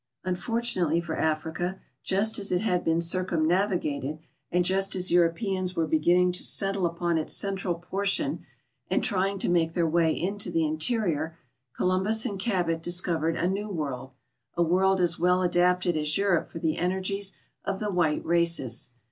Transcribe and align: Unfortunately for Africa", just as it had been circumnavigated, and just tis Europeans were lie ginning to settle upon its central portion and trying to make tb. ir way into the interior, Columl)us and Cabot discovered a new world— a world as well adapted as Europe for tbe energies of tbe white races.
Unfortunately 0.23 0.99
for 0.99 1.15
Africa", 1.15 1.79
just 2.01 2.39
as 2.39 2.51
it 2.51 2.61
had 2.61 2.83
been 2.83 3.01
circumnavigated, 3.01 4.17
and 4.51 4.65
just 4.65 4.93
tis 4.93 5.11
Europeans 5.11 5.75
were 5.75 5.87
lie 5.87 5.99
ginning 5.99 6.31
to 6.33 6.41
settle 6.43 6.87
upon 6.87 7.19
its 7.19 7.35
central 7.35 7.75
portion 7.75 8.43
and 8.89 9.03
trying 9.03 9.37
to 9.37 9.47
make 9.47 9.73
tb. 9.73 9.77
ir 9.77 9.87
way 9.87 10.19
into 10.19 10.49
the 10.49 10.65
interior, 10.65 11.37
Columl)us 11.79 12.25
and 12.25 12.39
Cabot 12.39 12.81
discovered 12.81 13.35
a 13.35 13.47
new 13.47 13.69
world— 13.69 14.13
a 14.57 14.63
world 14.63 14.99
as 14.99 15.19
well 15.19 15.43
adapted 15.43 15.95
as 15.95 16.17
Europe 16.17 16.49
for 16.49 16.57
tbe 16.57 16.79
energies 16.81 17.37
of 17.63 17.79
tbe 17.79 17.93
white 17.93 18.25
races. 18.25 18.89